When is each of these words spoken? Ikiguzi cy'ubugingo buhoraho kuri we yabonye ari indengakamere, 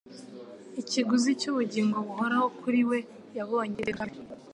Ikiguzi 0.81 1.29
cy'ubugingo 1.39 1.97
buhoraho 2.07 2.47
kuri 2.59 2.81
we 2.89 2.97
yabonye 3.37 3.71
ari 3.79 3.81
indengakamere, 3.81 4.29